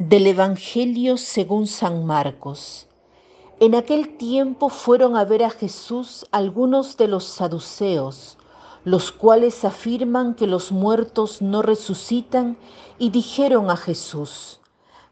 Del 0.00 0.28
Evangelio 0.28 1.16
según 1.16 1.66
San 1.66 2.06
Marcos. 2.06 2.86
En 3.58 3.74
aquel 3.74 4.16
tiempo 4.16 4.68
fueron 4.68 5.16
a 5.16 5.24
ver 5.24 5.42
a 5.42 5.50
Jesús 5.50 6.24
algunos 6.30 6.96
de 6.96 7.08
los 7.08 7.24
saduceos, 7.24 8.38
los 8.84 9.10
cuales 9.10 9.64
afirman 9.64 10.34
que 10.34 10.46
los 10.46 10.70
muertos 10.70 11.42
no 11.42 11.62
resucitan, 11.62 12.56
y 12.96 13.10
dijeron 13.10 13.72
a 13.72 13.76
Jesús, 13.76 14.60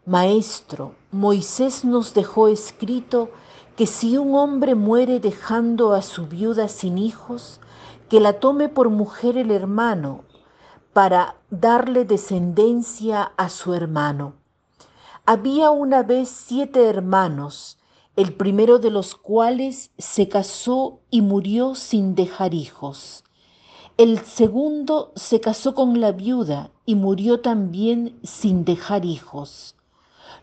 Maestro, 0.04 0.94
Moisés 1.10 1.84
nos 1.84 2.14
dejó 2.14 2.46
escrito 2.46 3.30
que 3.74 3.88
si 3.88 4.16
un 4.16 4.36
hombre 4.36 4.76
muere 4.76 5.18
dejando 5.18 5.94
a 5.94 6.02
su 6.02 6.28
viuda 6.28 6.68
sin 6.68 6.96
hijos, 6.96 7.58
que 8.08 8.20
la 8.20 8.34
tome 8.34 8.68
por 8.68 8.88
mujer 8.90 9.36
el 9.36 9.50
hermano, 9.50 10.22
para 10.92 11.34
darle 11.50 12.04
descendencia 12.04 13.32
a 13.36 13.48
su 13.48 13.74
hermano. 13.74 14.45
Había 15.28 15.72
una 15.72 16.04
vez 16.04 16.28
siete 16.28 16.86
hermanos, 16.86 17.78
el 18.14 18.34
primero 18.34 18.78
de 18.78 18.92
los 18.92 19.16
cuales 19.16 19.90
se 19.98 20.28
casó 20.28 21.00
y 21.10 21.20
murió 21.20 21.74
sin 21.74 22.14
dejar 22.14 22.54
hijos. 22.54 23.24
El 23.96 24.20
segundo 24.20 25.10
se 25.16 25.40
casó 25.40 25.74
con 25.74 26.00
la 26.00 26.12
viuda 26.12 26.70
y 26.84 26.94
murió 26.94 27.40
también 27.40 28.20
sin 28.22 28.64
dejar 28.64 29.04
hijos. 29.04 29.74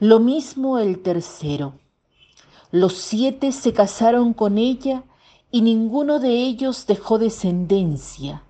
Lo 0.02 0.20
mismo 0.20 0.78
el 0.78 1.02
tercero. 1.02 1.80
Los 2.70 2.96
siete 2.96 3.54
se 3.54 3.72
casaron 3.72 4.34
con 4.34 4.58
ella 4.58 5.06
y 5.50 5.62
ninguno 5.62 6.20
de 6.20 6.32
ellos 6.32 6.88
dejó 6.88 7.20
descendencia. 7.20 8.44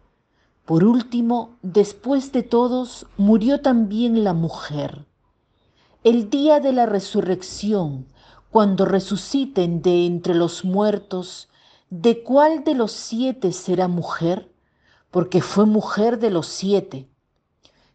Por 0.66 0.84
último, 0.84 1.60
después 1.62 2.32
de 2.32 2.42
todos, 2.42 3.06
murió 3.18 3.62
también 3.62 4.24
la 4.24 4.34
mujer. 4.34 5.06
El 6.04 6.30
día 6.30 6.60
de 6.60 6.74
la 6.74 6.86
resurrección, 6.86 8.08
cuando 8.52 8.84
resuciten 8.84 9.82
de 9.82 10.06
entre 10.06 10.36
los 10.36 10.66
muertos, 10.66 11.48
¿de 11.90 12.24
cuál 12.24 12.66
de 12.66 12.74
los 12.74 12.92
siete 12.92 13.54
será 13.54 13.88
mujer? 13.88 14.52
Porque 15.12 15.42
fue 15.42 15.66
mujer 15.66 16.20
de 16.20 16.30
los 16.30 16.48
siete. 16.48 17.08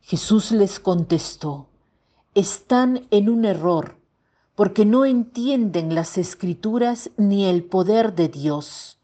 Jesús 0.01 0.53
les 0.53 0.81
contestó, 0.81 1.67
están 2.35 3.07
en 3.11 3.29
un 3.29 3.45
error, 3.45 3.99
porque 4.55 4.87
no 4.87 5.05
entienden 5.05 5.95
las 5.95 6.17
escrituras 6.17 7.11
ni 7.19 7.45
el 7.45 7.63
poder 7.63 8.15
de 8.15 8.29
Dios. 8.29 8.99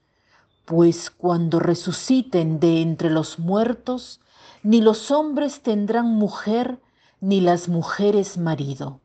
Pues 0.64 1.10
cuando 1.10 1.60
resuciten 1.60 2.58
de 2.58 2.80
entre 2.80 3.10
los 3.10 3.38
muertos, 3.38 4.22
ni 4.62 4.80
los 4.80 5.10
hombres 5.10 5.60
tendrán 5.60 6.06
mujer, 6.06 6.80
ni 7.24 7.40
las 7.40 7.70
mujeres 7.70 8.36
marido. 8.36 9.00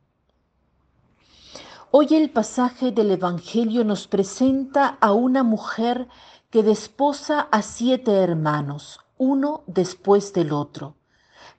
Hoy 1.89 2.07
el 2.11 2.29
pasaje 2.29 2.91
del 2.91 3.11
Evangelio 3.11 3.85
nos 3.85 4.07
presenta 4.07 4.97
a 4.99 5.13
una 5.13 5.41
mujer 5.41 6.09
que 6.49 6.61
desposa 6.61 7.39
a 7.39 7.61
siete 7.61 8.11
hermanos, 8.11 8.99
uno 9.17 9.63
después 9.67 10.33
del 10.33 10.51
otro, 10.51 10.97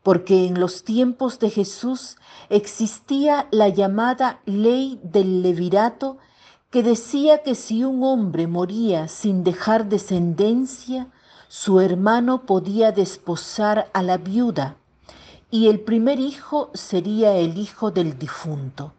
porque 0.02 0.46
en 0.46 0.60
los 0.60 0.84
tiempos 0.84 1.38
de 1.38 1.48
Jesús 1.48 2.18
existía 2.50 3.48
la 3.50 3.70
llamada 3.70 4.40
ley 4.44 5.00
del 5.02 5.40
levirato 5.40 6.18
que 6.68 6.82
decía 6.82 7.38
que 7.38 7.54
si 7.54 7.84
un 7.84 8.04
hombre 8.04 8.46
moría 8.46 9.08
sin 9.08 9.44
dejar 9.44 9.88
descendencia, 9.88 11.08
su 11.48 11.80
hermano 11.80 12.44
podía 12.44 12.92
desposar 12.92 13.90
a 13.94 14.02
la 14.02 14.18
viuda 14.18 14.76
y 15.50 15.68
el 15.68 15.80
primer 15.80 16.20
hijo 16.20 16.70
sería 16.74 17.36
el 17.36 17.58
hijo 17.58 17.90
del 17.90 18.18
difunto. 18.18 18.92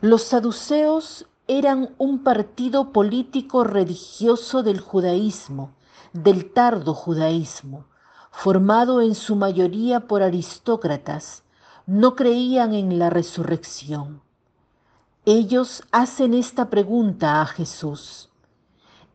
Los 0.00 0.22
saduceos 0.22 1.26
eran 1.46 1.94
un 1.98 2.24
partido 2.24 2.92
político 2.92 3.64
religioso 3.64 4.62
del 4.62 4.80
judaísmo, 4.80 5.72
del 6.12 6.52
tardo 6.52 6.94
judaísmo, 6.94 7.84
formado 8.30 9.00
en 9.00 9.14
su 9.14 9.36
mayoría 9.36 10.08
por 10.08 10.22
aristócratas, 10.22 11.42
no 11.86 12.16
creían 12.16 12.74
en 12.74 12.98
la 12.98 13.10
resurrección. 13.10 14.22
Ellos 15.26 15.82
hacen 15.92 16.34
esta 16.34 16.68
pregunta 16.68 17.40
a 17.40 17.46
Jesús. 17.46 18.30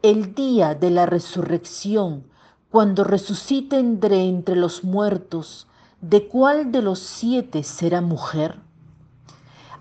El 0.02 0.34
día 0.34 0.74
de 0.76 0.90
la 0.90 1.06
resurrección, 1.06 2.24
cuando 2.72 3.04
resuciten 3.04 4.00
de 4.00 4.24
entre 4.24 4.56
los 4.56 4.84
muertos, 4.84 5.68
¿de 6.02 6.28
cuál 6.28 6.72
de 6.72 6.82
los 6.82 7.00
siete 7.00 7.64
será 7.64 8.02
mujer? 8.02 8.60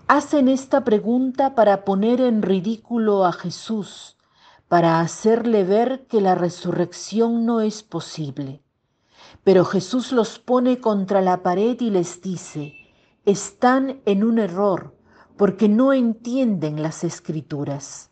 Hacen 0.07 0.49
esta 0.49 0.83
pregunta 0.83 1.55
para 1.55 1.85
poner 1.85 2.19
en 2.19 2.41
ridículo 2.41 3.25
a 3.25 3.31
Jesús, 3.31 4.17
para 4.67 4.99
hacerle 4.99 5.63
ver 5.63 6.07
que 6.07 6.19
la 6.19 6.35
resurrección 6.35 7.45
no 7.45 7.61
es 7.61 7.83
posible. 7.83 8.61
Pero 9.43 9.63
Jesús 9.63 10.11
los 10.11 10.39
pone 10.39 10.79
contra 10.79 11.21
la 11.21 11.41
pared 11.41 11.79
y 11.79 11.89
les 11.89 12.21
dice, 12.21 12.73
están 13.25 14.01
en 14.05 14.23
un 14.23 14.39
error 14.39 14.95
porque 15.37 15.69
no 15.69 15.93
entienden 15.93 16.81
las 16.83 17.03
escrituras. 17.03 18.09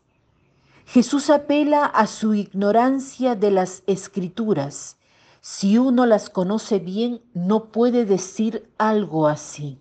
Jesús 0.85 1.29
apela 1.29 1.83
a 1.85 2.07
su 2.07 2.33
ignorancia 2.33 3.35
de 3.35 3.51
las 3.51 3.83
escrituras 3.85 4.97
si 5.41 5.77
uno 5.77 6.05
las 6.05 6.29
conoce 6.29 6.79
bien, 6.79 7.21
no 7.33 7.65
puede 7.65 8.05
decir 8.05 8.69
algo 8.77 9.27
así. 9.27 9.79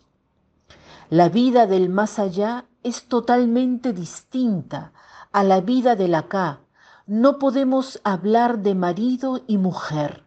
La 1.10 1.28
vida 1.28 1.66
del 1.66 1.88
más 1.88 2.18
allá 2.18 2.66
es 2.82 3.04
totalmente 3.04 3.92
distinta 3.92 4.92
a 5.32 5.44
la 5.44 5.60
vida 5.60 5.96
del 5.96 6.14
acá. 6.14 6.60
No 7.06 7.38
podemos 7.38 8.00
hablar 8.04 8.60
de 8.60 8.74
marido 8.74 9.42
y 9.46 9.58
mujer. 9.58 10.24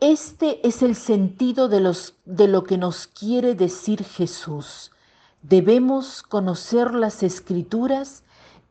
Este 0.00 0.66
es 0.66 0.82
el 0.82 0.94
sentido 0.94 1.68
de, 1.68 1.80
los, 1.80 2.14
de 2.24 2.48
lo 2.48 2.64
que 2.64 2.78
nos 2.78 3.06
quiere 3.06 3.54
decir 3.54 4.04
Jesús. 4.04 4.92
Debemos 5.42 6.22
conocer 6.22 6.94
las 6.94 7.22
escrituras 7.22 8.22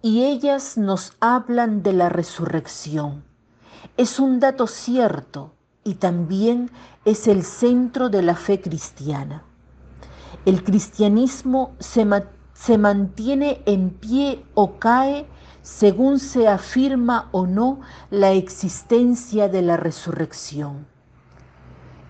y 0.01 0.23
ellas 0.23 0.77
nos 0.77 1.13
hablan 1.19 1.81
de 1.81 1.93
la 1.93 2.09
resurrección. 2.09 3.23
Es 3.97 4.19
un 4.19 4.39
dato 4.39 4.67
cierto 4.67 5.53
y 5.83 5.95
también 5.95 6.71
es 7.05 7.27
el 7.27 7.43
centro 7.43 8.09
de 8.09 8.21
la 8.21 8.35
fe 8.35 8.59
cristiana. 8.59 9.43
El 10.45 10.63
cristianismo 10.63 11.75
se, 11.79 12.05
se 12.53 12.77
mantiene 12.77 13.61
en 13.65 13.91
pie 13.91 14.45
o 14.53 14.77
cae 14.79 15.25
según 15.61 16.19
se 16.19 16.47
afirma 16.47 17.29
o 17.31 17.47
no 17.47 17.79
la 18.11 18.33
existencia 18.33 19.49
de 19.49 19.63
la 19.63 19.77
resurrección. 19.77 20.85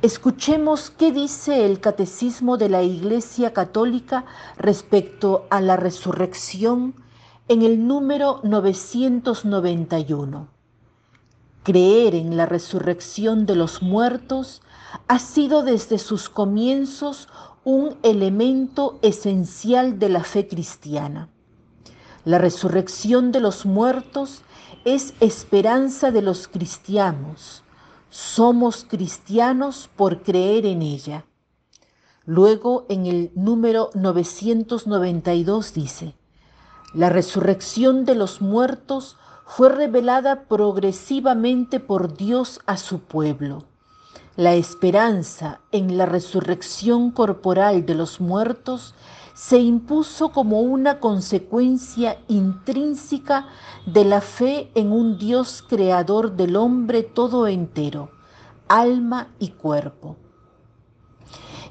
Escuchemos 0.02 0.90
qué 0.90 1.12
dice 1.12 1.66
el 1.66 1.80
Catecismo 1.80 2.58
de 2.58 2.70
la 2.70 2.84
Iglesia 2.84 3.54
Católica 3.54 4.26
respecto 4.58 5.48
a 5.50 5.62
la 5.62 5.78
resurrección 5.78 6.96
en 7.48 7.62
el 7.62 7.88
número 7.88 8.42
991. 8.44 10.55
Creer 11.66 12.14
en 12.14 12.38
la 12.38 12.46
resurrección 12.46 13.48
de 13.48 13.56
los 13.56 13.82
muertos 13.82 14.62
ha 15.08 15.18
sido 15.18 15.64
desde 15.64 15.98
sus 15.98 16.30
comienzos 16.30 17.28
un 17.64 17.98
elemento 18.04 19.00
esencial 19.02 19.98
de 19.98 20.10
la 20.10 20.24
fe 20.24 20.48
cristiana. 20.48 21.28
La 22.24 22.38
resurrección 22.38 23.32
de 23.32 23.40
los 23.40 23.66
muertos 23.66 24.44
es 24.84 25.16
esperanza 25.22 26.12
de 26.12 26.22
los 26.22 26.48
cristianos. 26.48 27.64
Somos 28.12 28.86
cristianos 28.88 29.90
por 29.96 30.22
creer 30.22 30.68
en 30.68 30.84
ella. 30.84 31.26
Luego 32.28 32.86
en 32.90 33.08
el 33.08 33.32
número 33.34 33.90
992 33.96 35.74
dice, 35.74 36.14
la 36.94 37.10
resurrección 37.10 38.06
de 38.06 38.14
los 38.14 38.40
muertos 38.40 39.18
fue 39.46 39.70
revelada 39.70 40.44
progresivamente 40.44 41.80
por 41.80 42.18
Dios 42.18 42.60
a 42.66 42.78
su 42.78 43.00
pueblo. 43.00 43.64
La 44.36 44.54
esperanza 44.56 45.62
en 45.72 45.98
la 45.98 46.06
resurrección 46.06 47.12
corporal 47.12 47.86
de 47.86 47.96
los 47.96 48.20
muertos 48.20 48.94
se 49.34 49.60
impuso 49.60 50.30
como 50.30 50.62
una 50.62 51.00
consecuencia 51.00 52.18
intrínseca 52.28 53.48
de 53.86 54.04
la 54.04 54.22
fe 54.22 54.72
en 54.76 54.92
un 54.92 55.18
Dios 55.18 55.64
creador 55.68 56.36
del 56.36 56.56
hombre 56.56 57.04
todo 57.04 57.48
entero, 57.48 58.10
alma 58.68 59.28
y 59.40 59.50
cuerpo. 59.50 60.18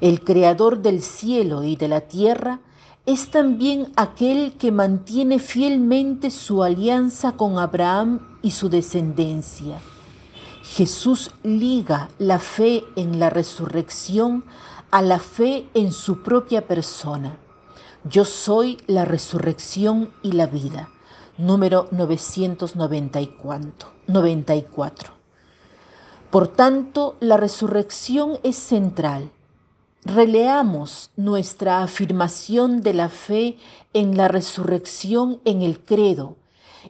El 0.01 0.23
creador 0.23 0.81
del 0.81 1.03
cielo 1.03 1.65
y 1.65 1.77
de 1.77 1.89
la 1.89 2.03
tierra 2.03 2.61
es 3.07 3.31
también 3.31 3.93
aquel 3.97 4.55
que 4.55 4.73
mantiene 4.73 5.39
fielmente 5.39 6.31
su 6.31 6.63
alianza 6.63 7.33
con 7.33 7.59
Abraham 7.59 8.39
y 8.41 8.53
su 8.53 8.71
descendencia. 8.71 9.79
Jesús 10.63 11.31
liga 11.43 12.09
la 12.19 12.39
fe 12.39 12.83
en 12.97 13.19
la 13.19 13.29
resurrección 13.29 14.45
a 14.91 15.03
la 15.03 15.19
fe 15.19 15.69
en 15.75 15.93
su 15.93 16.23
propia 16.23 16.67
persona. 16.67 17.37
Yo 18.05 18.25
soy 18.25 18.79
la 18.87 19.05
resurrección 19.05 20.11
y 20.23 20.33
la 20.33 20.47
vida. 20.47 20.89
Número 21.37 21.89
994. 21.91 23.91
94. 24.07 25.13
Por 26.31 26.49
tanto, 26.49 27.17
la 27.21 27.37
resurrección 27.37 28.39
es 28.43 28.57
central. 28.57 29.31
Releamos 30.07 31.11
nuestra 31.17 31.83
afirmación 31.83 32.83
de 32.83 32.93
la 32.93 33.09
fe 33.09 33.57
en 33.95 34.19
la 34.19 34.29
resurrección 34.29 35.41
en 35.47 35.63
el 35.63 35.81
credo 35.81 36.37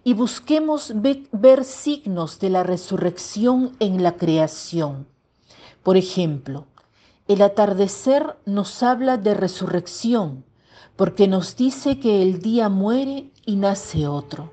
y 0.03 0.15
busquemos 0.15 0.93
ver 1.31 1.65
signos 1.65 2.41
de 2.41 2.51
la 2.51 2.65
resurrección 2.65 3.77
en 3.79 4.03
la 4.03 4.17
creación. 4.17 5.07
Por 5.85 5.97
ejemplo, 5.97 6.67
el 7.29 7.43
atardecer 7.43 8.37
nos 8.47 8.83
habla 8.83 9.17
de 9.17 9.35
resurrección 9.35 10.45
porque 10.97 11.29
nos 11.29 11.55
dice 11.55 12.01
que 12.01 12.21
el 12.21 12.43
día 12.43 12.69
muere 12.69 13.31
y 13.47 13.55
nace 13.55 14.09
otro. 14.09 14.51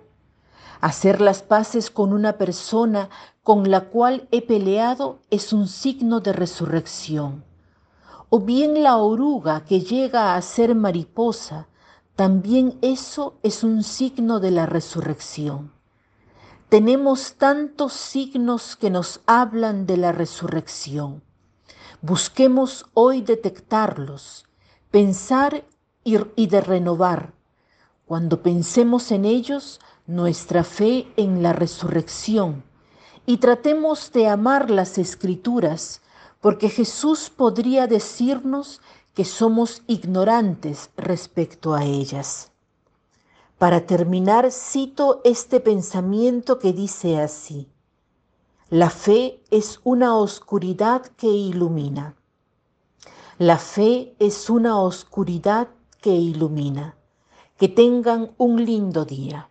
Hacer 0.81 1.19
las 1.19 1.41
paces 1.41 1.89
con 1.89 2.13
una 2.13 2.33
persona 2.33 3.09
con 3.41 3.71
la 3.71 3.85
cual 3.85 4.27
he 4.29 4.43
peleado 4.43 5.17
es 5.31 5.51
un 5.51 5.67
signo 5.67 6.19
de 6.19 6.33
resurrección. 6.33 7.49
O 8.33 8.39
bien 8.39 8.81
la 8.81 8.95
oruga 8.95 9.65
que 9.65 9.81
llega 9.81 10.35
a 10.35 10.41
ser 10.41 10.73
mariposa, 10.73 11.67
también 12.15 12.79
eso 12.81 13.37
es 13.43 13.61
un 13.61 13.83
signo 13.83 14.39
de 14.39 14.51
la 14.51 14.65
resurrección. 14.65 15.73
Tenemos 16.69 17.33
tantos 17.33 17.91
signos 17.91 18.77
que 18.77 18.89
nos 18.89 19.19
hablan 19.25 19.85
de 19.85 19.97
la 19.97 20.13
resurrección. 20.13 21.21
Busquemos 22.01 22.85
hoy 22.93 23.21
detectarlos, 23.21 24.45
pensar 24.91 25.65
y 26.05 26.47
de 26.47 26.61
renovar. 26.61 27.33
Cuando 28.05 28.41
pensemos 28.41 29.11
en 29.11 29.25
ellos, 29.25 29.81
nuestra 30.07 30.63
fe 30.63 31.11
en 31.17 31.43
la 31.43 31.51
resurrección 31.51 32.63
y 33.25 33.37
tratemos 33.37 34.13
de 34.13 34.29
amar 34.29 34.71
las 34.71 34.97
escrituras, 34.97 36.01
porque 36.41 36.69
Jesús 36.69 37.29
podría 37.29 37.87
decirnos 37.87 38.81
que 39.13 39.23
somos 39.23 39.83
ignorantes 39.87 40.89
respecto 40.97 41.75
a 41.75 41.85
ellas. 41.85 42.51
Para 43.59 43.85
terminar, 43.85 44.51
cito 44.51 45.21
este 45.23 45.59
pensamiento 45.59 46.57
que 46.57 46.73
dice 46.73 47.21
así, 47.21 47.69
la 48.69 48.89
fe 48.89 49.43
es 49.51 49.79
una 49.83 50.15
oscuridad 50.15 51.05
que 51.17 51.27
ilumina. 51.27 52.15
La 53.37 53.57
fe 53.59 54.15
es 54.17 54.49
una 54.49 54.79
oscuridad 54.79 55.67
que 56.01 56.11
ilumina. 56.11 56.97
Que 57.57 57.67
tengan 57.67 58.31
un 58.37 58.65
lindo 58.65 59.05
día. 59.05 59.50